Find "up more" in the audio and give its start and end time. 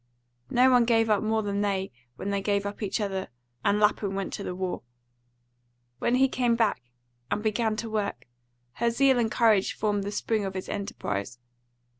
1.11-1.43